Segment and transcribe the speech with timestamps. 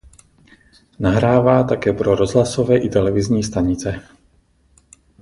[0.99, 4.03] Nahrává také pro rozhlasové i televizní stanice.